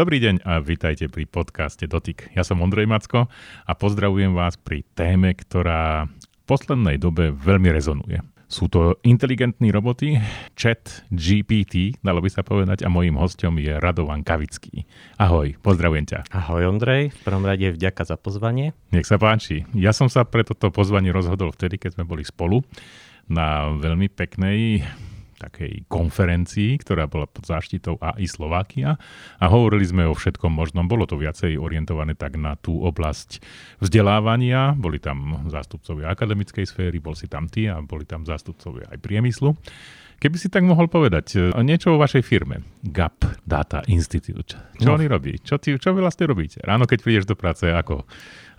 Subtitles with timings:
[0.00, 2.32] Dobrý deň a vítajte pri podcaste Dotyk.
[2.32, 3.28] Ja som Ondrej Macko
[3.68, 8.24] a pozdravujem vás pri téme, ktorá v poslednej dobe veľmi rezonuje.
[8.48, 10.16] Sú to inteligentní roboty,
[10.56, 14.88] chat GPT, dalo by sa povedať, a mojím hostom je Radovan Kavický.
[15.20, 16.32] Ahoj, pozdravujem ťa.
[16.32, 18.72] Ahoj Ondrej, v prvom rade vďaka za pozvanie.
[18.96, 19.68] Nech sa páči.
[19.76, 22.64] Ja som sa pre toto pozvanie rozhodol vtedy, keď sme boli spolu
[23.28, 24.80] na veľmi peknej
[25.40, 29.00] takej konferencii, ktorá bola pod záštitou AI Slovakia
[29.40, 30.84] a hovorili sme o všetkom možnom.
[30.84, 33.40] Bolo to viacej orientované tak na tú oblasť
[33.80, 34.76] vzdelávania.
[34.76, 39.56] Boli tam zástupcovia akademickej sféry, bol si tam ty a boli tam zástupcovia aj priemyslu.
[40.20, 44.52] Keby si tak mohol povedať e, niečo o vašej firme, GAP Data Institute.
[44.76, 45.00] Čo no.
[45.00, 45.40] oni robí?
[45.40, 46.60] Čo, ty, čo vlastne robíte?
[46.60, 48.04] Ráno, keď prídeš do práce, ako,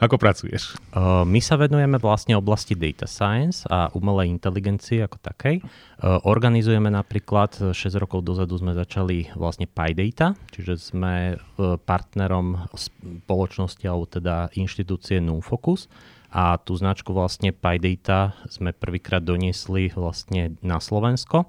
[0.01, 0.73] ako pracuješ?
[0.89, 5.61] Uh, my sa venujeme vlastne oblasti data science a umelej inteligencie ako takej.
[5.61, 11.37] Uh, organizujeme napríklad, 6 rokov dozadu sme začali vlastne PyData, čiže sme
[11.85, 15.85] partnerom spoločnosti alebo teda inštitúcie NumFocus
[16.31, 21.45] a tú značku vlastne PyData sme prvýkrát doniesli vlastne na Slovensko.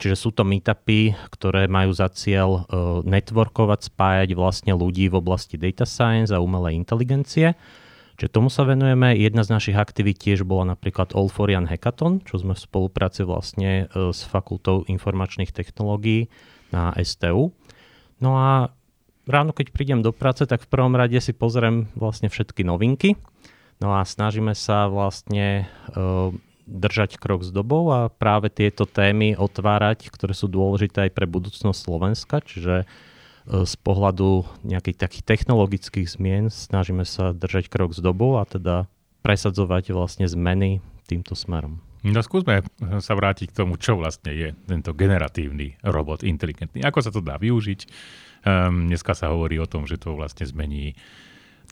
[0.00, 5.54] Čiže sú to meetupy, ktoré majú za cieľ uh, networkovať, spájať vlastne ľudí v oblasti
[5.54, 7.54] data science a umelej inteligencie.
[8.18, 9.14] Čiže tomu sa venujeme.
[9.14, 13.22] Jedna z našich aktivít tiež bola napríklad All for Jan Hackathon, čo sme v spolupráci
[13.22, 16.32] vlastne uh, s Fakultou informačných technológií
[16.74, 17.54] na STU.
[18.18, 18.74] No a
[19.30, 23.14] ráno, keď prídem do práce, tak v prvom rade si pozriem vlastne všetky novinky,
[23.84, 26.32] No a snažíme sa vlastne uh,
[26.64, 31.76] držať krok s dobou a práve tieto témy otvárať, ktoré sú dôležité aj pre budúcnosť
[31.76, 38.40] Slovenska, čiže uh, z pohľadu nejakých takých technologických zmien snažíme sa držať krok s dobou
[38.40, 38.88] a teda
[39.20, 41.84] presadzovať vlastne zmeny týmto smerom.
[42.08, 42.64] No skúsme
[43.04, 46.80] sa vrátiť k tomu, čo vlastne je tento generatívny robot inteligentný.
[46.84, 47.80] Ako sa to dá využiť?
[48.48, 50.96] Um, dneska sa hovorí o tom, že to vlastne zmení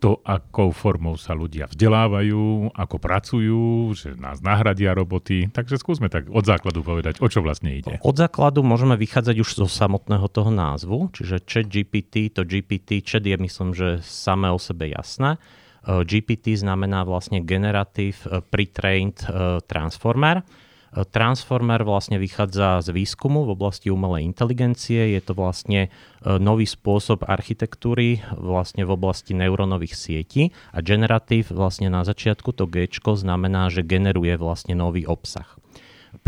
[0.03, 3.63] to, akou formou sa ľudia vzdelávajú, ako pracujú,
[3.95, 5.47] že nás nahradia roboty.
[5.55, 8.03] Takže skúsme tak od základu povedať, o čo vlastne ide.
[8.03, 13.23] Od základu môžeme vychádzať už zo samotného toho názvu, čiže chat GPT, to GPT, chat
[13.23, 15.39] je myslím, že samé o sebe jasné.
[15.83, 20.47] GPT znamená vlastne Generative Pre-trained e, Transformer
[20.93, 25.17] Transformer vlastne vychádza z výskumu v oblasti umelej inteligencie.
[25.17, 25.91] Je to vlastne e,
[26.37, 32.93] nový spôsob architektúry vlastne v oblasti neurónových sietí a generative vlastne na začiatku to G
[32.93, 35.49] znamená, že generuje vlastne nový obsah.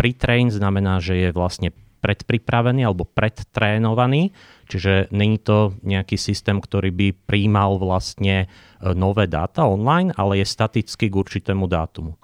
[0.00, 1.68] Pre-train znamená, že je vlastne
[2.00, 4.32] predpripravený alebo predtrénovaný,
[4.72, 8.48] čiže není to nejaký systém, ktorý by príjmal vlastne
[8.80, 12.16] e, nové dáta online, ale je statický k určitému dátumu.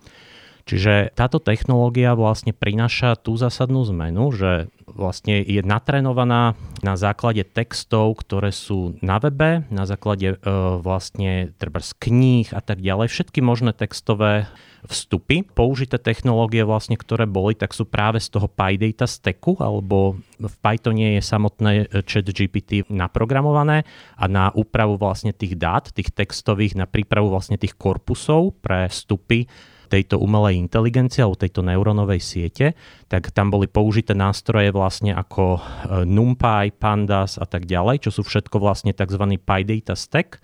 [0.64, 8.20] Čiže táto technológia vlastne prináša tú zásadnú zmenu, že vlastne je natrenovaná na základe textov,
[8.20, 10.36] ktoré sú na webe, na základe e,
[10.82, 13.08] vlastne treba z kníh a tak ďalej.
[13.08, 14.50] Všetky možné textové
[14.88, 15.44] vstupy.
[15.44, 21.20] Použité technológie vlastne, ktoré boli, tak sú práve z toho PyData stacku, alebo v Pythone
[21.20, 21.72] je samotné
[22.08, 23.84] chat GPT naprogramované
[24.16, 29.44] a na úpravu vlastne tých dát, tých textových, na prípravu vlastne tých korpusov pre vstupy
[29.90, 32.78] tejto umelej inteligencie alebo tejto neurónovej siete,
[33.10, 35.60] tak tam boli použité nástroje vlastne ako e,
[36.06, 39.34] NumPy, Pandas a tak ďalej, čo sú všetko vlastne tzv.
[39.42, 40.38] PyData Stack.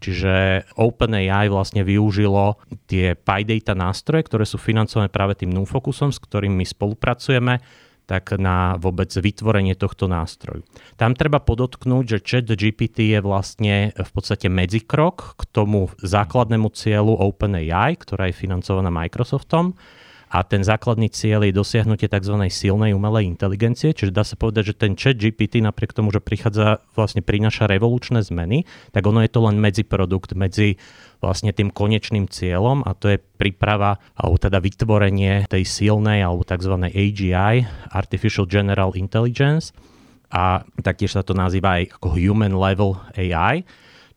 [0.00, 2.56] Čiže OpenAI vlastne využilo
[2.88, 7.60] tie PyData nástroje, ktoré sú financované práve tým NumFocusom, s ktorým my spolupracujeme
[8.10, 10.66] tak na vôbec vytvorenie tohto nástroju.
[10.98, 17.14] Tam treba podotknúť, že chat GPT je vlastne v podstate medzikrok k tomu základnému cieľu
[17.14, 19.78] OpenAI, ktorá je financovaná Microsoftom
[20.30, 22.34] a ten základný cieľ je dosiahnutie tzv.
[22.50, 26.82] silnej umelej inteligencie, čiže dá sa povedať, že ten chat GPT napriek tomu, že prichádza,
[26.94, 28.62] vlastne prináša revolučné zmeny,
[28.94, 30.78] tak ono je to len medziprodukt medzi
[31.20, 36.74] vlastne tým konečným cieľom a to je príprava alebo teda vytvorenie tej silnej alebo tzv.
[36.88, 39.76] AGI, Artificial General Intelligence
[40.32, 43.62] a taktiež sa to nazýva aj ako Human Level AI,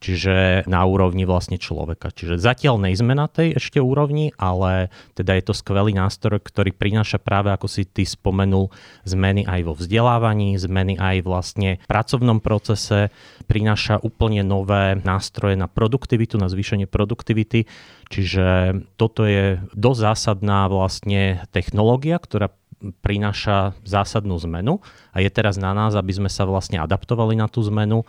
[0.04, 2.12] čiže na úrovni vlastne človeka.
[2.12, 7.16] Čiže zatiaľ nejsme na tej ešte úrovni, ale teda je to skvelý nástroj, ktorý prináša
[7.16, 8.68] práve, ako si ty spomenul,
[9.08, 13.08] zmeny aj vo vzdelávaní, zmeny aj vlastne v pracovnom procese,
[13.48, 17.64] prináša úplne nové nástroje na produktivitu, na zvýšenie produktivity,
[18.12, 22.52] čiže toto je dosť zásadná vlastne technológia, ktorá
[23.00, 24.84] prináša zásadnú zmenu.
[25.16, 28.04] A je teraz na nás, aby sme sa vlastne adaptovali na tú zmenu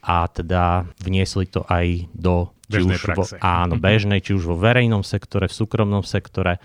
[0.00, 3.82] a teda vniesli to aj do či už vo, áno, mhm.
[3.82, 6.62] bežnej, či už vo verejnom sektore, v súkromnom sektore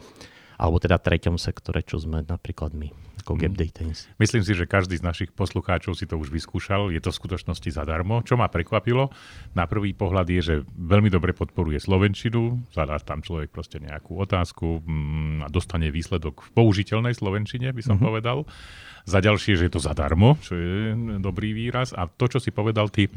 [0.59, 3.81] alebo teda treťom sektore, čo sme napríklad my ako Gap Data
[4.21, 6.93] Myslím si, že každý z našich poslucháčov si to už vyskúšal.
[6.93, 8.21] Je to v skutočnosti zadarmo.
[8.21, 9.09] Čo ma prekvapilo,
[9.57, 12.69] na prvý pohľad je, že veľmi dobre podporuje Slovenčinu.
[12.69, 17.97] Zadá tam človek proste nejakú otázku mm, a dostane výsledok v použiteľnej Slovenčine, by som
[17.97, 18.05] mm-hmm.
[18.05, 18.37] povedal.
[19.09, 21.97] Za ďalšie, že je to zadarmo, čo je dobrý výraz.
[21.97, 23.09] A to, čo si povedal ty,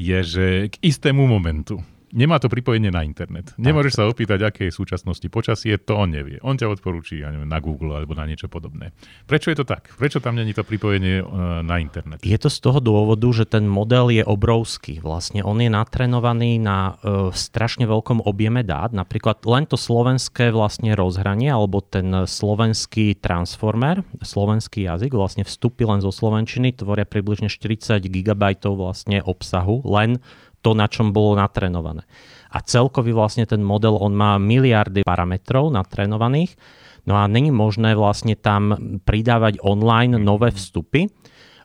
[0.00, 3.54] je, že k istému momentu nemá to pripojenie na internet.
[3.56, 6.42] Nemôžeš sa opýtať, aké je v súčasnosti počasie, to on nevie.
[6.42, 8.90] On ťa odporúči ja neviem, na Google alebo na niečo podobné.
[9.26, 9.94] Prečo je to tak?
[9.96, 12.22] Prečo tam není to pripojenie uh, na internet?
[12.22, 14.98] Je to z toho dôvodu, že ten model je obrovský.
[14.98, 18.90] Vlastne on je natrenovaný na uh, strašne veľkom objeme dát.
[18.90, 26.02] Napríklad len to slovenské vlastne rozhranie alebo ten slovenský transformer, slovenský jazyk, vlastne vstupy len
[26.02, 30.18] zo slovenčiny tvoria približne 40 GB vlastne obsahu len
[30.60, 32.04] to, na čom bolo natrénované.
[32.50, 36.58] A celkový vlastne ten model, on má miliardy parametrov natrénovaných,
[37.06, 38.74] no a není možné vlastne tam
[39.06, 41.08] pridávať online nové vstupy,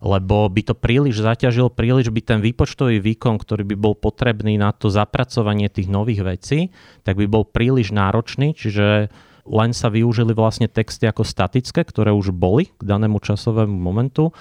[0.06, 4.70] lebo by to príliš zaťažil, príliš by ten výpočtový výkon, ktorý by bol potrebný na
[4.76, 6.70] to zapracovanie tých nových vecí,
[7.02, 9.10] tak by bol príliš náročný, čiže
[9.46, 14.34] len sa využili vlastne texty ako statické, ktoré už boli k danému časovému momentu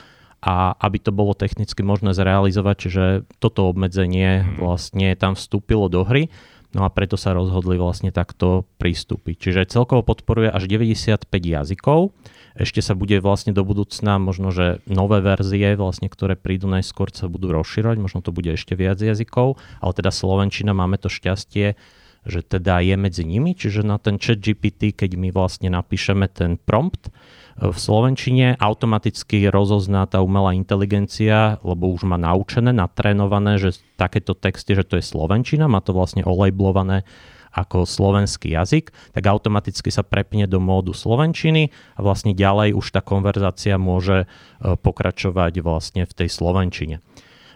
[0.45, 3.05] a aby to bolo technicky možné zrealizovať, čiže
[3.41, 4.61] toto obmedzenie mhm.
[4.61, 6.29] vlastne tam vstúpilo do hry.
[6.75, 9.39] No a preto sa rozhodli vlastne takto pristúpiť.
[9.39, 12.11] Čiže celkovo podporuje až 95 jazykov.
[12.59, 17.31] Ešte sa bude vlastne do budúcna možno, že nové verzie, vlastne, ktoré prídu najskôr, sa
[17.31, 21.79] budú rozširovať, možno to bude ešte viac jazykov, ale teda Slovenčina máme to šťastie,
[22.25, 26.57] že teda je medzi nimi, čiže na ten chat GPT, keď my vlastne napíšeme ten
[26.57, 27.13] prompt,
[27.55, 34.75] v Slovenčine automaticky rozozná tá umelá inteligencia, lebo už má naučené, natrénované, že takéto texty,
[34.75, 37.07] že to je Slovenčina, má to vlastne olejblované
[37.55, 42.99] ako slovenský jazyk, tak automaticky sa prepne do módu slovenčiny a vlastne ďalej už tá
[42.99, 46.99] konverzácia môže e, pokračovať vlastne v tej slovenčine.
[46.99, 47.14] e,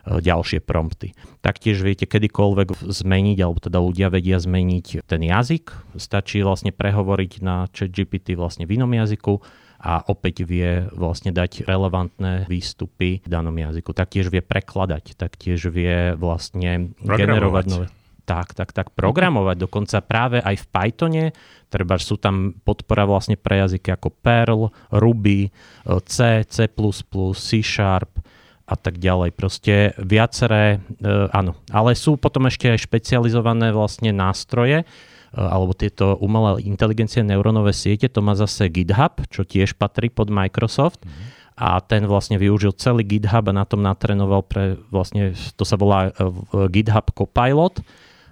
[0.08, 1.12] ďalšie prompty.
[1.44, 5.96] Taktiež viete kedykoľvek zmeniť, alebo teda ľudia vedia zmeniť ten jazyk.
[6.00, 9.44] Stačí vlastne prehovoriť na chat GPT vlastne v inom jazyku
[9.78, 13.94] a opäť vie vlastne dať relevantné výstupy v danom jazyku.
[13.94, 17.86] Taktiež vie prekladať, taktiež vie vlastne generovať nové
[18.28, 19.56] tak, tak, tak programovať.
[19.64, 21.24] Dokonca práve aj v Pythone,
[21.72, 25.48] treba sú tam podpora vlastne pre jazyky ako Perl, Ruby,
[26.04, 28.20] C, C++, C Sharp
[28.68, 29.32] a tak ďalej.
[29.32, 31.56] Proste viaceré, e, áno.
[31.72, 34.84] Ale sú potom ešte aj špecializované vlastne nástroje,
[35.28, 40.32] Eh, alebo tieto umelé inteligencie, neurónové siete, to má zase GitHub, čo tiež patrí pod
[40.32, 41.04] Microsoft.
[41.04, 41.36] Mm-hmm.
[41.58, 46.08] A ten vlastne využil celý GitHub a na tom natrenoval pre vlastne, to sa volá
[46.08, 46.12] eh,
[46.72, 47.84] GitHub Copilot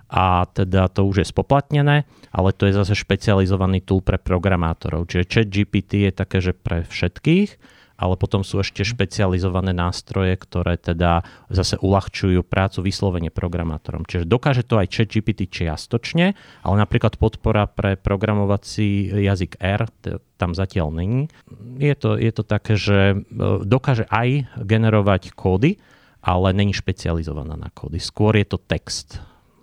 [0.07, 5.11] a teda to už je spoplatnené, ale to je zase špecializovaný tool pre programátorov.
[5.11, 8.89] Čiže chat GPT je také, že pre všetkých ale potom sú ešte mhm.
[8.97, 14.05] špecializované nástroje, ktoré teda zase uľahčujú prácu vyslovene programátorom.
[14.05, 19.89] Čiže dokáže to aj ChatGPT čiastočne, ale napríklad podpora pre programovací jazyk R
[20.37, 21.33] tam zatiaľ není.
[21.81, 23.17] Je to, je to také, že e,
[23.65, 25.81] dokáže aj generovať kódy,
[26.21, 27.97] ale není špecializovaná na kódy.
[27.97, 29.23] Skôr je to text.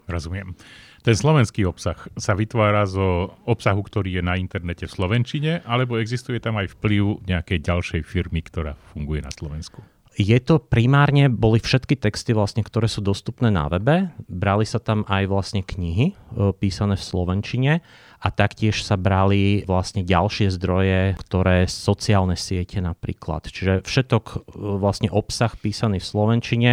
[0.10, 0.58] Rozumiem.
[1.04, 6.40] Ten slovenský obsah sa vytvára zo obsahu, ktorý je na internete v Slovenčine, alebo existuje
[6.40, 9.84] tam aj vplyv nejakej ďalšej firmy, ktorá funguje na Slovensku?
[10.14, 14.14] Je to primárne, boli všetky texty vlastne, ktoré sú dostupné na webe.
[14.30, 17.74] Brali sa tam aj vlastne knihy e, písané v Slovenčine
[18.22, 23.50] a taktiež sa brali vlastne ďalšie zdroje, ktoré sociálne siete napríklad.
[23.50, 24.36] Čiže všetok e,
[24.78, 26.72] vlastne obsah písaný v Slovenčine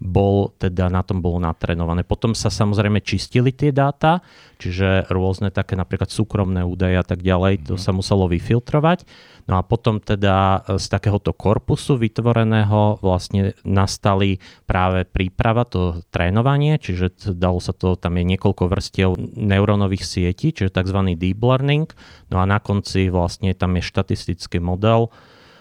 [0.00, 2.08] bol, teda na tom bolo natrénované.
[2.08, 4.24] Potom sa samozrejme čistili tie dáta,
[4.56, 7.82] čiže rôzne také napríklad súkromné údaje a tak ďalej, to mm.
[7.84, 9.04] sa muselo vyfiltrovať.
[9.44, 17.36] No a potom teda z takéhoto korpusu vytvoreného vlastne nastali práve príprava, to trénovanie, čiže
[17.36, 21.12] dalo sa to, tam je niekoľko vrstiev neurónových sietí, čiže tzv.
[21.12, 21.92] deep learning.
[22.32, 25.12] No a na konci vlastne tam je štatistický model,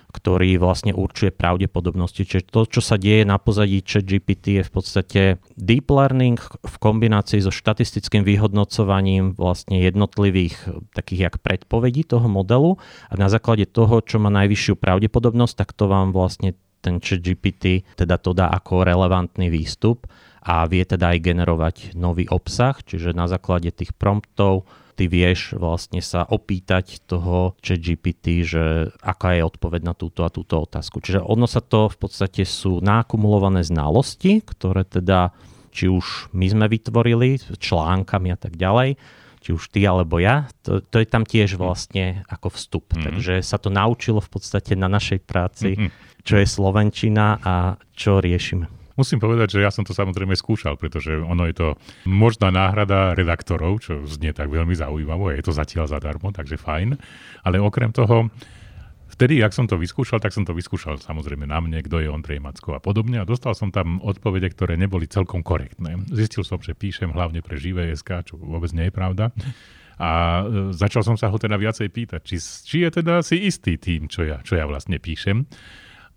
[0.10, 2.26] ktorý vlastne určuje pravdepodobnosti.
[2.26, 5.22] Čiže to, čo sa deje na pozadí chat GPT je v podstate
[5.54, 10.58] deep learning v kombinácii so štatistickým vyhodnocovaním vlastne jednotlivých
[10.98, 15.86] takých jak predpovedí toho modelu a na základe toho, čo má najvyššiu pravdepodobnosť, tak to
[15.86, 21.20] vám vlastne ten chat GPT teda to dá ako relevantný výstup a vie teda aj
[21.20, 24.66] generovať nový obsah, čiže na základe tých promptov
[25.00, 30.30] ty vieš vlastne sa opýtať toho chat GPT, že aká je odpoveď na túto a
[30.30, 31.00] túto otázku.
[31.00, 35.32] Čiže ono sa to v podstate sú nakumulované znalosti, ktoré teda
[35.72, 39.00] či už my sme vytvorili článkami a tak ďalej,
[39.40, 42.92] či už ty alebo ja, to, to je tam tiež vlastne ako vstup.
[42.92, 43.06] Mm-hmm.
[43.08, 45.90] Takže sa to naučilo v podstate na našej práci, mm-hmm.
[46.28, 48.79] čo je Slovenčina a čo riešime.
[49.00, 51.68] Musím povedať, že ja som to samozrejme skúšal, pretože ono je to
[52.04, 57.00] možná náhrada redaktorov, čo znie tak veľmi zaujímavo, je to zatiaľ zadarmo, takže fajn.
[57.48, 58.28] Ale okrem toho,
[59.08, 62.44] vtedy, ak som to vyskúšal, tak som to vyskúšal samozrejme na mne, kto je Ondrej
[62.44, 65.96] Macko a podobne a dostal som tam odpovede, ktoré neboli celkom korektné.
[66.12, 69.32] Zistil som, že píšem hlavne pre živé SK, čo vôbec nie je pravda.
[70.00, 73.76] A e, začal som sa ho teda viacej pýtať, či, či je teda si istý
[73.76, 75.48] tým, čo ja, čo ja vlastne píšem.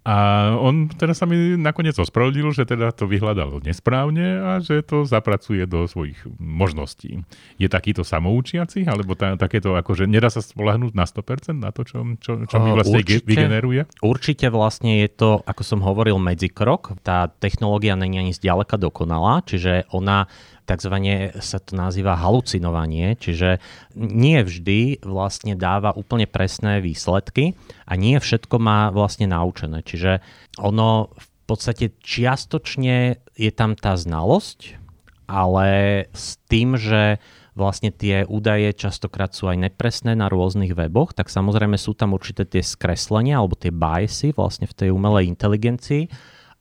[0.03, 5.07] A on teda sa mi nakoniec ospravedlil, že teda to vyhľadal nesprávne a že to
[5.07, 7.23] zapracuje do svojich možností.
[7.55, 12.03] Je takýto samoučiaci, alebo tá, takéto akože nedá sa spolahnúť na 100% na to, čo,
[12.19, 13.87] čo, čo mi vlastne určite, vygeneruje?
[14.03, 16.99] Určite vlastne je to, ako som hovoril, medzikrok.
[17.07, 20.27] Tá technológia není ani zďaleka dokonalá, čiže ona
[20.65, 23.59] takzvané sa to nazýva halucinovanie, čiže
[23.95, 29.83] nie vždy vlastne dáva úplne presné výsledky a nie všetko má vlastne naučené.
[29.83, 30.23] Čiže
[30.63, 34.79] ono v podstate čiastočne je tam tá znalosť,
[35.27, 35.69] ale
[36.13, 37.19] s tým, že
[37.53, 42.49] vlastne tie údaje častokrát sú aj nepresné na rôznych weboch, tak samozrejme sú tam určité
[42.49, 46.09] tie skreslenia alebo tie biasy vlastne v tej umelej inteligencii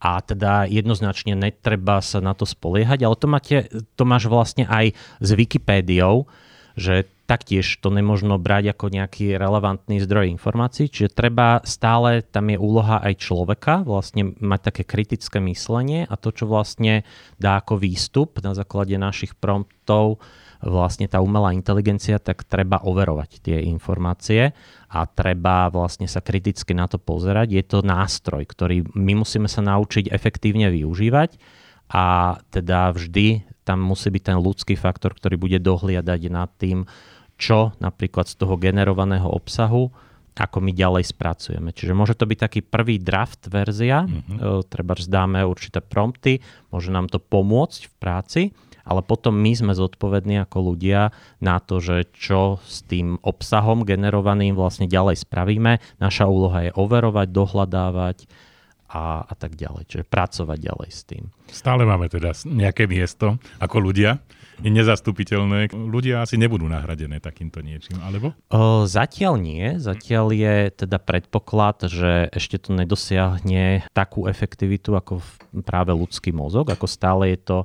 [0.01, 3.58] a teda jednoznačne netreba sa na to spoliehať, ale to, máte,
[3.93, 6.25] to máš vlastne aj s Wikipédiou,
[6.74, 12.60] že taktiež to nemožno brať ako nejaký relevantný zdroj informácií, čiže treba stále, tam je
[12.60, 17.08] úloha aj človeka, vlastne mať také kritické myslenie a to, čo vlastne
[17.39, 20.20] dá ako výstup na základe našich promptov,
[20.62, 24.53] vlastne tá umelá inteligencia, tak treba overovať tie informácie
[24.88, 27.53] a treba vlastne sa kriticky na to pozerať.
[27.53, 31.41] Je to nástroj, ktorý my musíme sa naučiť efektívne využívať
[31.91, 36.86] a teda vždy tam musí byť ten ľudský faktor, ktorý bude dohliadať nad tým,
[37.41, 39.89] čo napríklad z toho generovaného obsahu
[40.32, 41.75] ako my ďalej spracujeme.
[41.75, 44.72] Čiže môže to byť taký prvý draft verzia, mm-hmm.
[44.72, 46.39] treba zdáme určité prompty,
[46.72, 48.41] môže nám to pomôcť v práci,
[48.86, 54.58] ale potom my sme zodpovední ako ľudia na to, že čo s tým obsahom generovaným
[54.58, 55.82] vlastne ďalej spravíme.
[56.02, 58.18] Naša úloha je overovať, dohľadávať
[58.92, 59.88] a, a tak ďalej.
[59.88, 61.24] Čiže pracovať ďalej s tým.
[61.48, 64.20] Stále máme teda nejaké miesto ako ľudia,
[64.62, 65.74] je nezastupiteľné.
[65.74, 68.38] Ľudia asi nebudú nahradené takýmto niečím, alebo?
[68.54, 69.82] O, zatiaľ nie.
[69.82, 75.26] Zatiaľ je teda predpoklad, že ešte to nedosiahne takú efektivitu ako
[75.66, 77.58] práve ľudský mozog, ako stále je to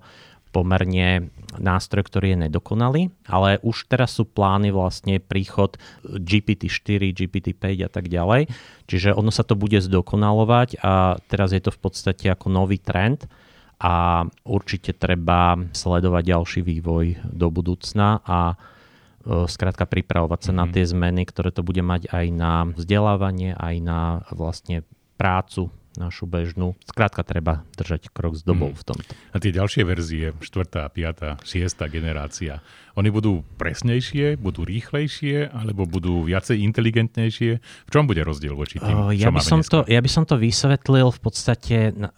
[0.57, 1.29] pomerne
[1.61, 8.09] nástroj, ktorý je nedokonalý, ale už teraz sú plány vlastne príchod GPT-4, GPT-5 a tak
[8.09, 8.49] ďalej,
[8.89, 13.29] čiže ono sa to bude zdokonalovať a teraz je to v podstate ako nový trend
[13.77, 20.61] a určite treba sledovať ďalší vývoj do budúcna a e, skrátka pripravovať sa mm-hmm.
[20.61, 20.73] na mhm.
[20.73, 24.01] tie zmeny, ktoré to bude mať aj na vzdelávanie, aj na
[24.33, 24.81] vlastne
[25.21, 26.77] prácu našu bežnú.
[26.89, 28.79] Skrátka treba držať krok s dobou mm.
[28.79, 29.13] v tomto.
[29.33, 31.93] A tie ďalšie verzie, 4., 5., 6.
[31.93, 32.61] generácia,
[32.97, 37.51] oni budú presnejšie, budú rýchlejšie, alebo budú viacej inteligentnejšie?
[37.61, 40.41] V čom bude rozdiel voči tým, uh, ja by som to, Ja by som to
[40.41, 42.09] vysvetlil v podstate na,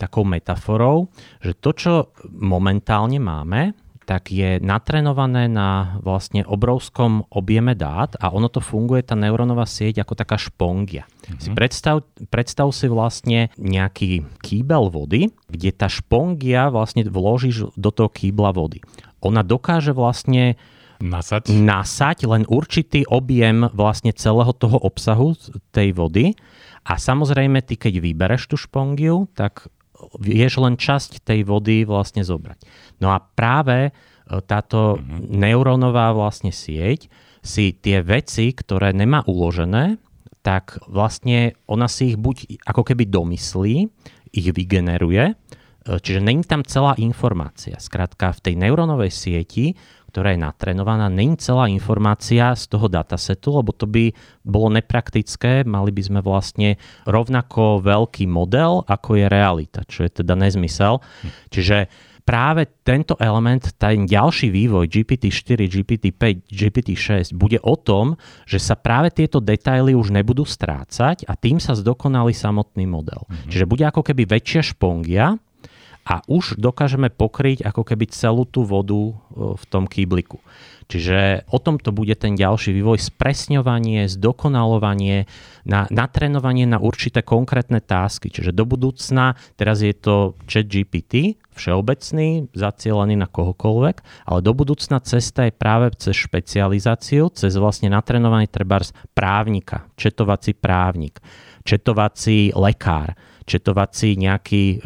[0.00, 1.12] takou metaforou,
[1.44, 1.92] že to, čo
[2.32, 3.76] momentálne máme,
[4.10, 10.02] tak je natrenované na vlastne obrovskom objeme dát a ono to funguje, tá neurónová sieť,
[10.02, 11.06] ako taká špongia.
[11.06, 11.38] Mm-hmm.
[11.38, 18.10] Si predstav, predstav si vlastne nejaký kýbel vody, kde tá špongia vlastne vložíš do toho
[18.10, 18.82] kýbla vody.
[19.22, 20.58] Ona dokáže vlastne
[20.98, 21.54] nasať.
[21.54, 25.38] nasať len určitý objem vlastne celého toho obsahu
[25.70, 26.34] tej vody
[26.82, 29.70] a samozrejme ty keď vybereš tú špongiu, tak
[30.18, 32.58] vieš len časť tej vody vlastne zobrať.
[33.00, 33.90] No a práve e,
[34.44, 35.30] táto mm-hmm.
[35.30, 37.08] neurónová vlastne sieť
[37.40, 39.96] si tie veci, ktoré nemá uložené,
[40.40, 43.88] tak vlastne ona si ich buď ako keby domyslí,
[44.32, 45.34] ich vygeneruje, e,
[45.86, 47.76] čiže není tam celá informácia.
[47.76, 49.76] Skrátka v tej neurónovej sieti
[50.10, 54.10] ktorá je natrenovaná, není celá informácia z toho datasetu, lebo to by
[54.42, 56.76] bolo nepraktické, mali by sme vlastne
[57.06, 60.98] rovnako veľký model, ako je realita, čo je teda nezmysel.
[60.98, 61.30] Hm.
[61.54, 61.76] Čiže
[62.30, 68.14] práve tento element, ten ďalší vývoj GPT-4, GPT-5, GPT-6 bude o tom,
[68.46, 73.26] že sa práve tieto detaily už nebudú strácať a tým sa zdokonali samotný model.
[73.26, 73.50] Mm-hmm.
[73.50, 75.34] Čiže bude ako keby väčšia špongia,
[76.04, 80.40] a už dokážeme pokryť ako keby celú tú vodu v tom kýbliku.
[80.90, 85.30] Čiže o tomto bude ten ďalší vývoj, spresňovanie, zdokonalovanie,
[85.62, 88.26] na, natrénovanie na určité konkrétne tásky.
[88.26, 94.98] Čiže do budúcna, teraz je to chat GPT, všeobecný, zacielený na kohokoľvek, ale do budúcna
[94.98, 101.22] cesta je práve cez špecializáciu, cez vlastne natrénovanie trebárs právnika, četovací právnik,
[101.62, 103.14] četovací lekár,
[103.46, 104.78] četovací nejaký e,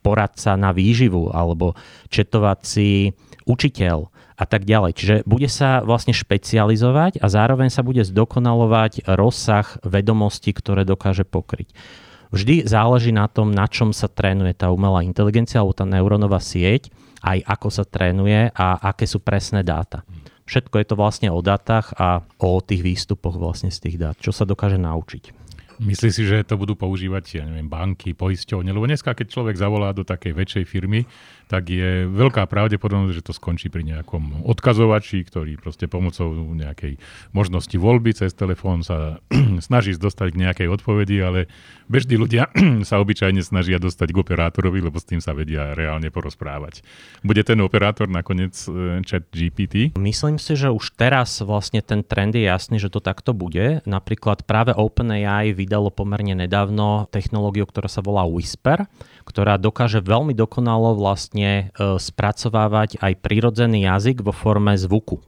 [0.00, 1.76] poradca na výživu alebo
[2.08, 3.12] četovací
[3.44, 4.08] učiteľ
[4.40, 4.92] a tak ďalej.
[4.96, 11.76] Čiže bude sa vlastne špecializovať a zároveň sa bude zdokonalovať rozsah vedomostí, ktoré dokáže pokryť.
[12.30, 16.88] Vždy záleží na tom, na čom sa trénuje tá umelá inteligencia alebo tá neurónová sieť,
[17.20, 20.06] aj ako sa trénuje a aké sú presné dáta.
[20.48, 24.34] Všetko je to vlastne o dátach a o tých výstupoch vlastne z tých dát, čo
[24.34, 25.36] sa dokáže naučiť.
[25.80, 28.68] Myslíš si, že to budú používať ja neviem, banky, poisťovne?
[28.68, 31.08] Lebo dneska, keď človek zavolá do takej väčšej firmy,
[31.48, 37.00] tak je veľká pravdepodobnosť, že to skončí pri nejakom odkazovači, ktorý proste pomocou nejakej
[37.34, 39.18] možnosti voľby cez telefón sa
[39.66, 41.48] snaží dostať k nejakej odpovedi, ale
[41.88, 42.52] bežní ľudia
[42.88, 46.84] sa obyčajne snažia dostať k operátorovi, lebo s tým sa vedia reálne porozprávať.
[47.24, 49.96] Bude ten operátor nakoniec e, chat GPT?
[49.96, 53.82] Myslím si, že už teraz vlastne ten trend je jasný, že to takto bude.
[53.88, 58.90] Napríklad práve OpenAI vydalo pomerne nedávno technológiu, ktorá sa volá Whisper,
[59.22, 65.22] ktorá dokáže veľmi dokonalo vlastne vlastne spracovávať aj prírodzený jazyk vo forme zvuku.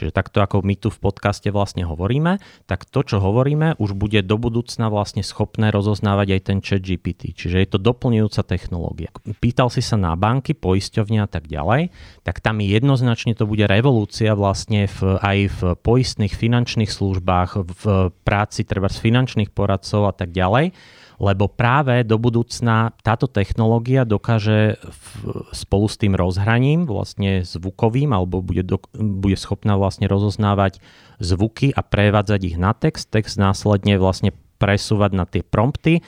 [0.00, 4.24] Čiže takto ako my tu v podcaste vlastne hovoríme, tak to, čo hovoríme, už bude
[4.24, 7.36] do budúcna vlastne schopné rozoznávať aj ten chat GPT.
[7.36, 9.12] Čiže je to doplňujúca technológia.
[9.44, 11.92] Pýtal si sa na banky, poisťovne a tak ďalej,
[12.24, 17.84] tak tam jednoznačne to bude revolúcia vlastne v, aj v poistných finančných službách, v
[18.24, 20.72] práci treba z finančných poradcov a tak ďalej
[21.20, 25.04] lebo práve do budúcna táto technológia dokáže v,
[25.52, 30.80] spolu s tým rozhraním, vlastne zvukovým, alebo bude, do, bude schopná vlastne rozoznávať
[31.20, 36.00] zvuky a prevádzať ich na text, text následne vlastne presúvať na tie prompty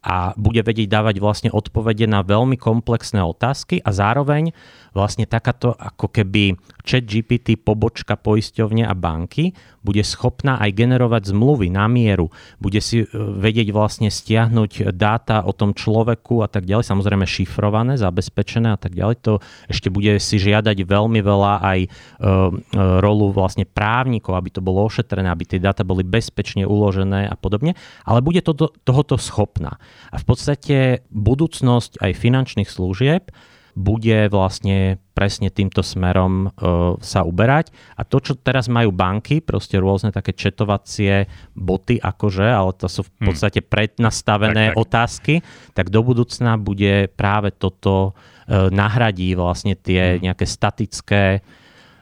[0.00, 4.56] a bude vedieť dávať vlastne odpovede na veľmi komplexné otázky a zároveň
[4.96, 11.72] vlastne takáto ako keby chat GPT pobočka poisťovne a banky bude schopná aj generovať zmluvy
[11.72, 12.28] na mieru,
[12.60, 17.96] bude si e, vedieť vlastne stiahnuť dáta o tom človeku a tak ďalej, samozrejme šifrované,
[17.96, 19.16] zabezpečené a tak ďalej.
[19.24, 19.32] To
[19.72, 22.28] ešte bude si žiadať veľmi veľa aj e, e,
[23.00, 27.72] rolu vlastne právnikov, aby to bolo ošetrené, aby tie dáta boli bezpečne uložené a podobne,
[28.04, 28.52] ale bude to
[28.84, 29.80] tohoto schopná.
[30.12, 30.76] A v podstate
[31.08, 33.32] budúcnosť aj finančných služieb
[33.74, 37.70] bude vlastne presne týmto smerom uh, sa uberať.
[37.98, 43.04] A to, čo teraz majú banky, proste rôzne také četovacie boty, akože, ale to sú
[43.04, 43.26] v hm.
[43.28, 44.80] podstate prednastavené tak, tak.
[44.80, 45.34] otázky,
[45.76, 50.30] tak do budúcna bude práve toto uh, nahradí vlastne tie hmm.
[50.30, 51.24] nejaké statické,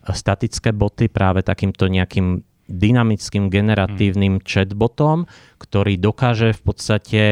[0.08, 4.44] statické boty práve takýmto nejakým dynamickým generatívnym hmm.
[4.44, 5.24] chatbotom,
[5.56, 7.22] ktorý dokáže v podstate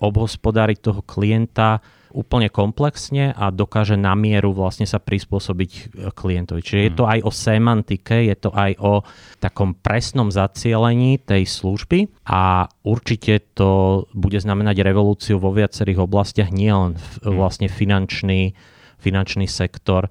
[0.00, 1.80] obhospodáriť toho klienta
[2.16, 5.80] úplne komplexne a dokáže na mieru vlastne sa prispôsobiť e,
[6.16, 6.64] klientovi.
[6.64, 7.12] Čiže je to mhm.
[7.12, 9.04] aj o semantike, je to aj o
[9.36, 16.96] takom presnom zacielení tej služby a určite to bude znamenať revolúciu vo viacerých oblastiach, nielen
[16.96, 17.36] mhm.
[17.36, 18.56] vlastne finančný,
[18.96, 20.08] finančný sektor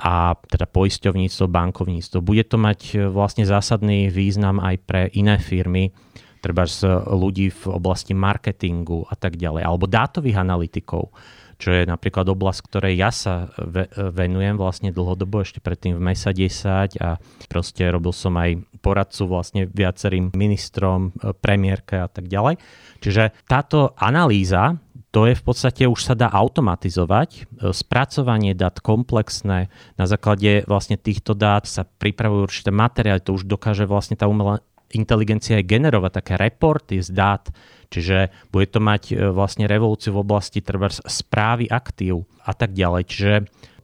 [0.00, 2.18] a teda poisťovníctvo, bankovníctvo.
[2.24, 5.92] Bude to mať e, vlastne zásadný význam aj pre iné firmy,
[6.44, 11.08] treba z ľudí v oblasti marketingu a tak ďalej, alebo dátových analytikov,
[11.56, 13.48] čo je napríklad oblasť, ktorej ja sa
[14.12, 17.16] venujem vlastne dlhodobo, ešte predtým v MESA 10 a
[17.48, 22.60] proste robil som aj poradcu vlastne viacerým ministrom, e, premiérke a tak ďalej.
[23.00, 24.76] Čiže táto analýza
[25.14, 27.30] to je v podstate už sa dá automatizovať.
[27.30, 33.46] E, spracovanie dát komplexné, na základe vlastne týchto dát sa pripravujú určité materiály, to už
[33.46, 34.58] dokáže vlastne tá umelá
[34.92, 37.44] inteligencia aj generovať také reporty z dát,
[37.88, 43.02] čiže bude to mať e, vlastne revolúciu v oblasti treba správy aktív a tak ďalej.
[43.08, 43.34] Čiže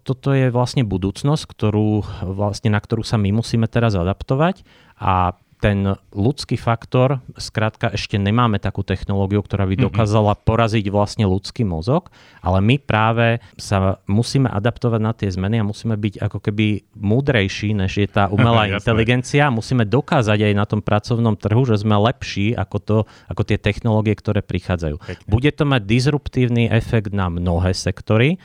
[0.04, 4.64] toto je vlastne budúcnosť, ktorú, vlastne, na ktorú sa my musíme teraz adaptovať
[4.96, 11.68] a ten ľudský faktor, skrátka ešte nemáme takú technológiu, ktorá by dokázala poraziť vlastne ľudský
[11.68, 12.08] mozog,
[12.40, 17.76] ale my práve sa musíme adaptovať na tie zmeny a musíme byť ako keby múdrejší,
[17.76, 19.52] než je tá umelá inteligencia.
[19.52, 24.16] Musíme dokázať aj na tom pracovnom trhu, že sme lepší ako, to, ako tie technológie,
[24.16, 24.96] ktoré prichádzajú.
[24.96, 25.28] Pekne.
[25.28, 28.40] Bude to mať disruptívny efekt na mnohé sektory,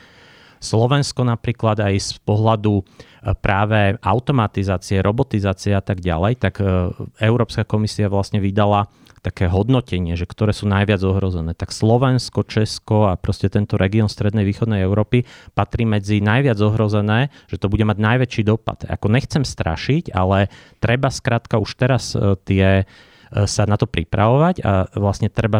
[0.60, 2.82] Slovensko napríklad aj z pohľadu
[3.34, 8.86] práve automatizácie, robotizácie a tak ďalej, tak e, Európska komisia vlastne vydala
[9.24, 14.46] také hodnotenie, že ktoré sú najviac ohrozené, tak Slovensko, Česko a proste tento región strednej
[14.46, 15.26] východnej Európy
[15.58, 18.86] patrí medzi najviac ohrozené, že to bude mať najväčší dopad.
[18.86, 20.46] Ako nechcem strašiť, ale
[20.78, 22.86] treba skrátka už teraz e, tie
[23.26, 25.58] sa na to pripravovať a vlastne treba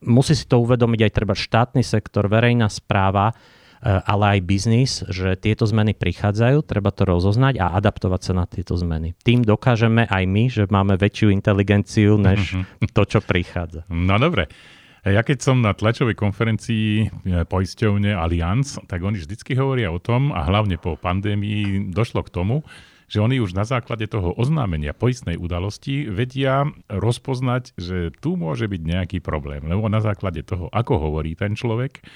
[0.00, 3.36] musí si to uvedomiť aj treba štátny sektor, verejná správa,
[3.80, 8.76] ale aj biznis, že tieto zmeny prichádzajú, treba to rozoznať a adaptovať sa na tieto
[8.76, 9.16] zmeny.
[9.24, 12.60] Tým dokážeme aj my, že máme väčšiu inteligenciu než
[12.96, 13.88] to, čo prichádza.
[13.88, 14.52] No dobre.
[15.00, 17.08] Ja keď som na tlačovej konferencii eh,
[17.48, 22.60] poisťovne Allianz, tak oni vždycky hovoria o tom, a hlavne po pandémii došlo k tomu,
[23.10, 28.82] že oni už na základe toho oznámenia poistnej udalosti vedia rozpoznať, že tu môže byť
[28.86, 29.66] nejaký problém.
[29.66, 32.06] Lebo na základe toho, ako hovorí ten človek,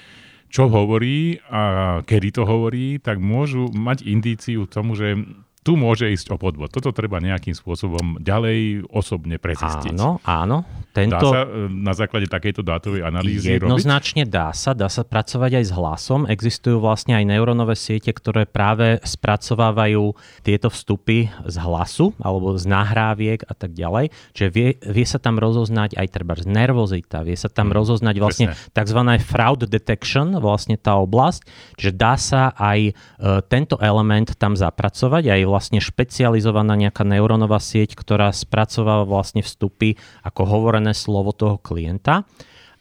[0.55, 5.19] čo hovorí a kedy to hovorí, tak môžu mať indíciu tomu, že
[5.65, 6.69] tu môže ísť o podvod.
[6.69, 9.97] Toto treba nejakým spôsobom ďalej osobne prezistiť.
[9.97, 10.61] Áno, áno.
[10.93, 11.17] Tento...
[11.17, 14.31] Dá sa e, na základe takejto dátovej analýzy Jednoznačne robiť?
[14.31, 14.77] dá sa.
[14.77, 16.29] Dá sa pracovať aj s hlasom.
[16.29, 20.13] Existujú vlastne aj neurónové siete, ktoré práve spracovávajú
[20.45, 24.13] tieto vstupy z hlasu alebo z nahráviek a tak ďalej.
[24.37, 28.15] Čiže vie, vie sa tam rozoznať aj treba z nervozita, vie sa tam hmm, rozoznať
[28.21, 28.99] vlastne tzv.
[29.25, 31.41] fraud detection, vlastne tá oblasť.
[31.81, 32.93] Čiže dá sa aj e,
[33.49, 40.41] tento element tam zapracovať, aj vlastne špecializovaná nejaká neurónová sieť, ktorá spracováva vlastne vstupy ako
[40.43, 42.27] hovorené slovo toho klienta.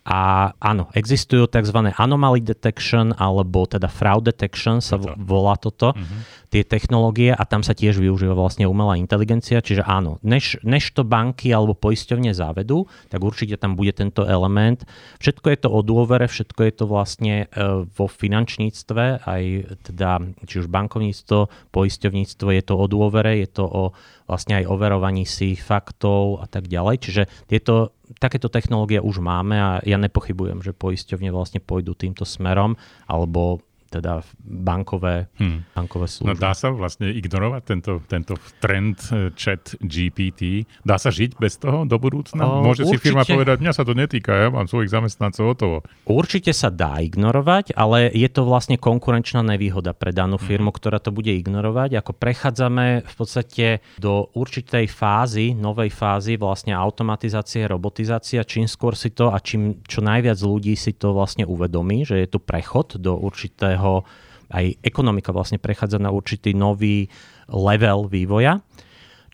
[0.05, 1.81] A áno, existujú tzv.
[1.97, 5.97] anomaly detection alebo teda fraud detection sa volá toto.
[5.97, 10.87] Uh-huh tie technológie a tam sa tiež využíva vlastne umelá inteligencia, čiže áno, než, než
[10.95, 14.87] to banky alebo poisťovne závedú, tak určite tam bude tento element.
[15.19, 17.47] Všetko je to o dôvere, všetko je to vlastne e,
[17.83, 19.43] vo finančníctve, aj
[19.83, 23.85] teda či už bankovníctvo, poisťovníctvo, je to o dôvere, je to o
[24.25, 26.97] vlastne aj overovaní si faktov a tak ďalej.
[27.01, 32.77] Čiže tieto takéto technológie už máme a ja nepochybujem, že poisťovne vlastne pôjdu týmto smerom
[33.09, 35.71] alebo teda bankové, hmm.
[35.79, 36.29] bankové služby.
[36.29, 40.67] No dá sa vlastne ignorovať tento, tento trend eh, chat GPT?
[40.83, 42.43] Dá sa žiť bez toho do budúcna?
[42.43, 45.77] O, Môže určite, si firma povedať, mňa sa to netýka, ja mám svojich zamestnancov hotovo.
[46.09, 50.47] Určite sa dá ignorovať, ale je to vlastne konkurenčná nevýhoda pre danú hmm.
[50.47, 50.79] firmu, hmm.
[50.83, 52.03] ktorá to bude ignorovať.
[52.03, 53.67] Ako prechádzame v podstate
[54.03, 60.01] do určitej fázy, novej fázy vlastne automatizácie, robotizácia, čím skôr si to a čím čo
[60.01, 64.09] najviac ľudí si to vlastne uvedomí, že je tu prechod do určitého ktorého
[64.55, 67.09] aj ekonomika vlastne prechádza na určitý nový
[67.49, 68.65] level vývoja.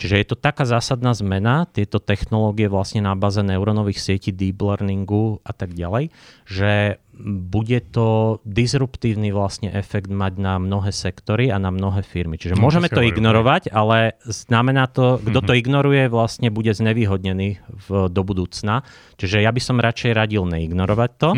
[0.01, 5.45] Čiže je to taká zásadná zmena, tieto technológie vlastne na baze neurónových sietí, deep learningu
[5.45, 6.09] a tak ďalej,
[6.49, 12.41] že bude to disruptívny vlastne efekt mať na mnohé sektory a na mnohé firmy.
[12.41, 15.61] Čiže môžeme to ignorovať, ale znamená to, kto to mhm.
[15.61, 18.83] ignoruje, vlastne bude znevýhodnený v, do budúcna.
[19.21, 21.31] Čiže ja by som radšej radil neignorovať to,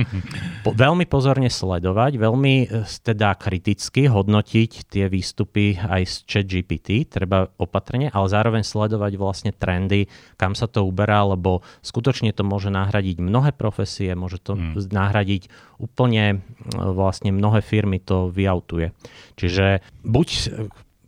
[0.63, 2.67] po, veľmi pozorne sledovať, veľmi e,
[3.03, 9.51] teda kriticky hodnotiť tie výstupy aj z chat GPT, treba opatrne, ale zároveň sledovať vlastne
[9.51, 10.07] trendy,
[10.39, 14.79] kam sa to uberá, lebo skutočne to môže nahradiť mnohé profesie, môže to hmm.
[14.95, 15.51] nahradiť
[15.81, 16.37] úplne e,
[16.79, 18.95] vlastne mnohé firmy to vyautuje.
[19.35, 20.29] Čiže buď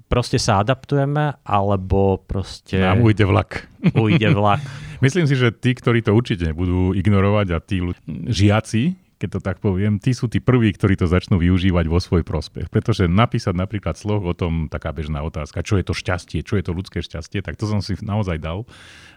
[0.09, 2.79] proste sa adaptujeme, alebo proste...
[2.79, 3.67] Nám ujde vlak.
[3.99, 4.63] Ujde vlak.
[5.05, 7.83] Myslím si, že tí, ktorí to určite budú ignorovať a tí
[8.31, 12.23] žiaci, keď to tak poviem, tí sú tí prví, ktorí to začnú využívať vo svoj
[12.27, 12.69] prospech.
[12.69, 16.65] Pretože napísať napríklad sloh o tom, taká bežná otázka, čo je to šťastie, čo je
[16.67, 18.69] to ľudské šťastie, tak to som si naozaj dal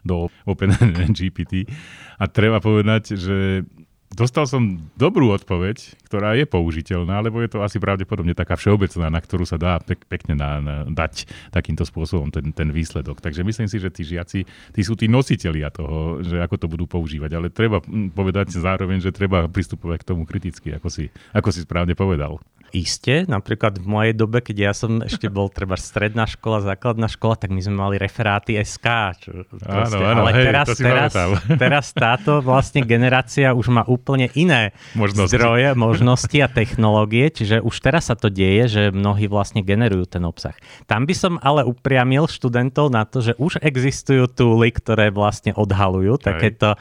[0.08, 1.68] do OpenGPT.
[2.22, 3.68] A treba povedať, že
[4.08, 9.20] Dostal som dobrú odpoveď, ktorá je použiteľná, lebo je to asi pravdepodobne taká všeobecná, na
[9.20, 13.20] ktorú sa dá pek, pekne na, na, dať takýmto spôsobom ten, ten výsledok.
[13.20, 16.88] Takže myslím si, že tí žiaci, tí sú tí nositelia toho, že ako to budú
[16.88, 17.32] používať.
[17.36, 21.68] Ale treba hm, povedať zároveň, že treba pristupovať k tomu kriticky, ako si, ako si
[21.68, 22.40] správne povedal.
[22.76, 27.40] Isté, napríklad v mojej dobe, keď ja som ešte bol treba stredná škola, základná škola,
[27.40, 28.88] tak my sme mali referáty SK.
[29.24, 29.30] Čo
[29.64, 31.12] áno, áno, ale hej, teraz, teraz,
[31.64, 35.32] teraz táto vlastne generácia už má úplne iné možnosti.
[35.32, 40.24] zdroje, možnosti a technológie, čiže už teraz sa to deje, že mnohí vlastne generujú ten
[40.28, 40.56] obsah.
[40.92, 46.20] Tam by som ale upriamil študentov na to, že už existujú túly, ktoré vlastne odhalujú
[46.20, 46.76] takéto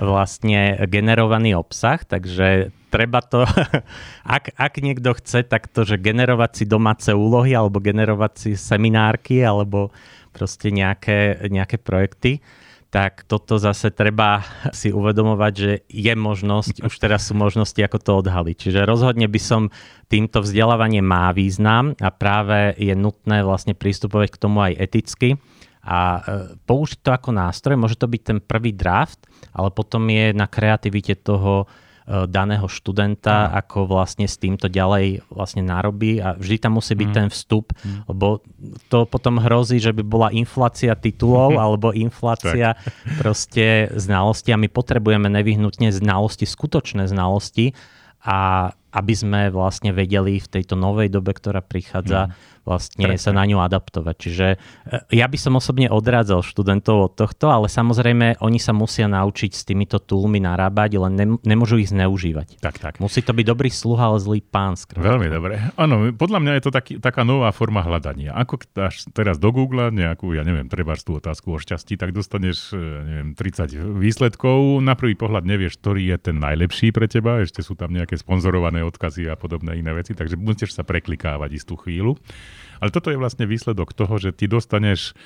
[0.00, 3.44] vlastne generovaný obsah, takže treba to,
[4.36, 9.90] ak, ak niekto chce, tak že generovať si domáce úlohy alebo generovať si seminárky alebo
[10.30, 12.44] proste nejaké, nejaké projekty,
[12.92, 14.40] tak toto zase treba
[14.78, 18.56] si uvedomovať, že je možnosť, už teraz sú možnosti, ako to odhaliť.
[18.56, 19.68] Čiže rozhodne by som
[20.06, 25.36] týmto vzdelávanie má význam a práve je nutné vlastne pristupovať k tomu aj eticky
[25.86, 26.20] a e,
[26.66, 29.22] použiť to ako nástroj, môže to byť ten prvý draft,
[29.54, 31.70] ale potom je na kreativite toho
[32.06, 33.52] daného študenta, mm.
[33.66, 37.16] ako vlastne s týmto ďalej vlastne narobí a vždy tam musí byť mm.
[37.18, 38.06] ten vstup, mm.
[38.06, 38.46] lebo
[38.86, 42.78] to potom hrozí, že by bola inflácia titulov alebo inflácia
[43.18, 47.74] proste znalosti a my potrebujeme nevyhnutne znalosti, skutočné znalosti
[48.22, 53.22] a aby sme vlastne vedeli v tejto novej dobe, ktorá prichádza, mm vlastne Presne.
[53.22, 54.14] sa na ňu adaptovať.
[54.18, 54.56] Čiže e,
[55.14, 59.62] ja by som osobne odrádzal študentov od tohto, ale samozrejme oni sa musia naučiť s
[59.62, 62.58] týmito toolmi narábať, len nem, nemôžu ich zneužívať.
[62.58, 62.94] Tak, tak.
[62.98, 64.74] Musí to byť dobrý sluha, ale zlý pán.
[64.74, 65.06] Skrátka.
[65.06, 65.62] Veľmi dobre.
[65.78, 68.34] Áno, podľa mňa je to taký, taká nová forma hľadania.
[68.34, 72.74] Ako dáš teraz do Google nejakú, ja neviem, treba tú otázku o šťastí, tak dostaneš
[72.74, 74.82] e, neviem, 30 výsledkov.
[74.82, 77.38] Na prvý pohľad nevieš, ktorý je ten najlepší pre teba.
[77.38, 81.78] Ešte sú tam nejaké sponzorované odkazy a podobné iné veci, takže musíš sa preklikávať istú
[81.78, 82.18] chvíľu.
[82.80, 85.16] Ale toto je vlastne výsledok toho, že ty dostaneš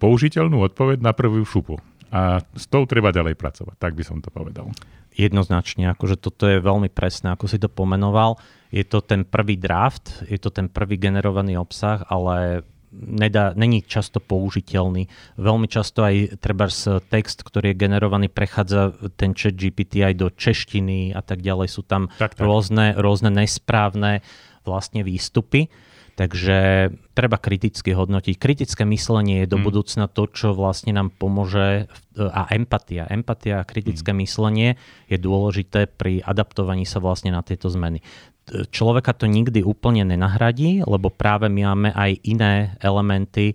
[0.00, 1.78] použiteľnú odpoveď na prvú šupu.
[2.10, 4.74] A s tou treba ďalej pracovať, tak by som to povedal.
[5.14, 8.38] Jednoznačne, akože toto je veľmi presné, ako si to pomenoval.
[8.74, 14.18] Je to ten prvý draft, je to ten prvý generovaný obsah, ale nedá, není často
[14.18, 15.06] použiteľný.
[15.38, 16.66] Veľmi často aj treba
[17.10, 21.68] text, ktorý je generovaný, prechádza ten chat GPT aj do češtiny a tak ďalej.
[21.70, 22.42] Sú tam tak, tak.
[22.42, 24.26] Rôzne, rôzne nesprávne
[24.66, 25.70] vlastne výstupy.
[26.14, 28.36] Takže treba kriticky hodnotiť.
[28.36, 29.66] Kritické myslenie je do hmm.
[29.66, 33.08] budúcna to, čo vlastne nám pomôže a empatia.
[33.08, 34.20] Empatia a kritické hmm.
[34.24, 34.70] myslenie
[35.08, 38.04] je dôležité pri adaptovaní sa vlastne na tieto zmeny.
[38.50, 43.54] Človeka to nikdy úplne nenahradí, lebo práve my máme aj iné elementy.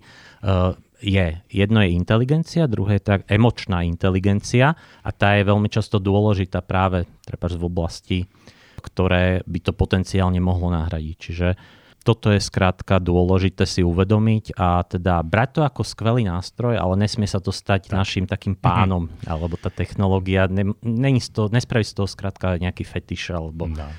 [1.04, 4.72] je, jedno je inteligencia, druhé je tak emočná inteligencia
[5.04, 8.18] a tá je veľmi často dôležitá práve treba v oblasti,
[8.80, 11.16] ktoré by to potenciálne mohlo nahradiť.
[11.20, 11.48] Čiže
[12.06, 17.26] toto je skrátka dôležité si uvedomiť a teda brať to ako skvelý nástroj, ale nesmie
[17.26, 17.98] sa to stať tak.
[17.98, 18.62] našim takým mhm.
[18.62, 19.26] pánom, mm-hmm.
[19.26, 23.34] alebo tá technológia, ne, není to, nespraví z toho skrátka nejaký fetiš.
[23.34, 23.66] Alebo...
[23.66, 23.90] No.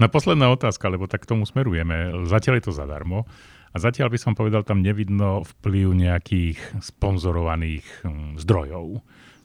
[0.00, 2.24] no posledná otázka, lebo tak k tomu smerujeme.
[2.24, 3.28] Zatiaľ je to zadarmo.
[3.74, 9.02] A zatiaľ by som povedal, tam nevidno vplyv nejakých sponzorovaných hm, zdrojov.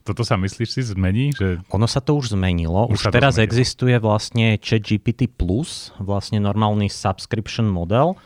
[0.09, 1.37] Toto sa myslíš si zmení?
[1.37, 1.61] Že...
[1.69, 2.89] Ono sa to už zmenilo.
[2.89, 3.45] Už, už teraz zmenilo.
[3.45, 8.17] existuje vlastne ChatGPT Plus, vlastne normálny subscription model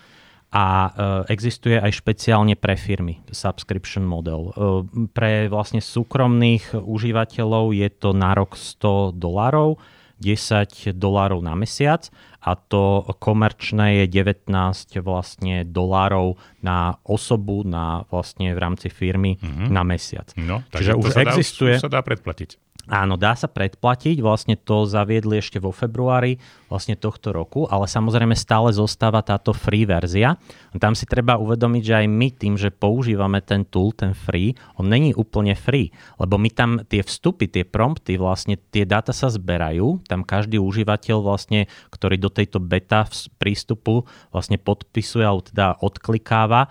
[0.54, 0.92] a uh,
[1.28, 4.56] existuje aj špeciálne pre firmy subscription model.
[4.56, 9.76] Uh, pre vlastne súkromných užívateľov je to na rok 100 dolárov,
[10.24, 12.08] 10 dolárov na mesiac
[12.40, 14.48] a to komerčné je 19
[15.04, 19.68] vlastne dolárov na osobu na vlastne v rámci firmy mm-hmm.
[19.68, 20.32] na mesiac.
[20.40, 21.76] No, Čiže už sa existuje.
[21.76, 22.63] Dá, už sa dá predplatiť.
[22.92, 26.36] Áno, dá sa predplatiť, vlastne to zaviedli ešte vo februári
[26.68, 30.36] vlastne tohto roku, ale samozrejme stále zostáva táto free verzia.
[30.84, 34.92] Tam si treba uvedomiť, že aj my tým, že používame ten tool, ten free, on
[34.92, 40.04] není úplne free, lebo my tam tie vstupy, tie prompty, vlastne tie dáta sa zberajú,
[40.04, 43.08] tam každý užívateľ vlastne, ktorý do tejto beta
[43.40, 44.04] prístupu
[44.36, 46.68] vlastne podpisuje alebo teda odklikáva,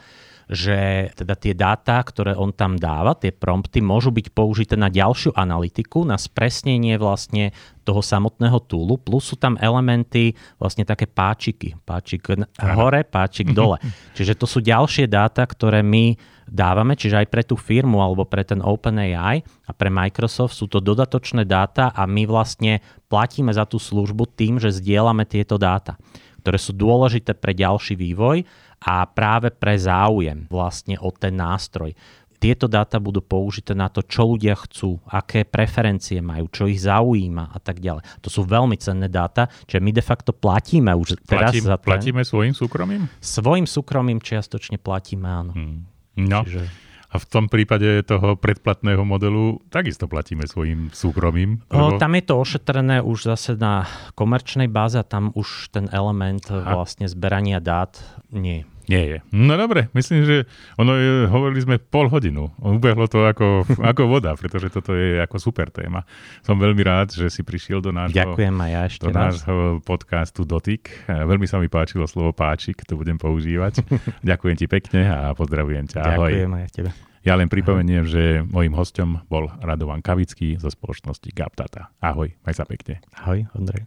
[0.52, 5.32] že teda tie dáta, ktoré on tam dáva, tie prompty, môžu byť použité na ďalšiu
[5.32, 7.56] analytiku, na spresnenie vlastne
[7.88, 11.80] toho samotného túlu, plus sú tam elementy, vlastne také páčiky.
[11.88, 12.28] Páčik
[12.60, 13.80] hore, páčik dole.
[14.16, 16.14] Čiže to sú ďalšie dáta, ktoré my
[16.52, 20.84] dávame, čiže aj pre tú firmu alebo pre ten OpenAI a pre Microsoft sú to
[20.84, 25.96] dodatočné dáta a my vlastne platíme za tú službu tým, že zdieľame tieto dáta
[26.42, 28.42] ktoré sú dôležité pre ďalší vývoj
[28.82, 31.94] a práve pre záujem vlastne o ten nástroj.
[32.42, 37.54] Tieto dáta budú použité na to, čo ľudia chcú, aké preferencie majú, čo ich zaujíma
[37.54, 38.02] a tak ďalej.
[38.18, 41.86] To sú veľmi cenné dáta, čiže my de facto platíme už teraz Platím, za to.
[41.86, 43.06] Platíme svojim súkromím?
[43.22, 45.52] Svojim súkromím čiastočne platíme, áno.
[45.54, 45.86] Hmm.
[46.18, 46.42] No.
[46.42, 46.66] Čiže...
[47.12, 51.60] A v tom prípade toho predplatného modelu takisto platíme svojim súkromím?
[51.68, 52.00] Lebo...
[52.00, 53.84] Tam je to ošetrené už zase na
[54.16, 56.72] komerčnej báze a tam už ten element Aha.
[56.72, 58.00] vlastne zberania dát
[58.32, 59.18] nie nie je.
[59.32, 60.36] No dobre, myslím, že
[60.76, 62.52] ono je, hovorili sme pol hodinu.
[62.60, 66.04] Ubehlo to ako, ako voda, pretože toto je ako super téma.
[66.44, 70.44] Som veľmi rád, že si prišiel do nášho, Ďakujem aj ja ešte do nášho podcastu
[70.44, 71.08] Dotyk.
[71.08, 73.80] Veľmi sa mi páčilo slovo páčik, to budem používať.
[74.28, 76.00] Ďakujem ti pekne a pozdravujem ťa.
[76.04, 76.28] Ahoj.
[76.28, 76.90] Ďakujem aj tebe.
[77.22, 81.94] Ja len pripomeniem, že mojim hostom bol Radovan Kavický zo spoločnosti Gaptata.
[82.02, 82.98] Ahoj, maj sa pekne.
[83.14, 83.86] Ahoj, Ondrej.